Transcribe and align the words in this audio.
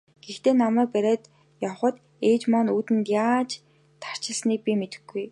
Гэхдээ 0.25 0.53
намайг 0.61 0.89
бариад 0.95 1.23
явахад 1.67 1.95
ээж 2.29 2.41
маань 2.51 2.71
үүдэндээ 2.75 3.17
яаж 3.27 3.49
тарчилсныг 4.01 4.59
би 4.65 4.73
мартахгүй. 4.81 5.25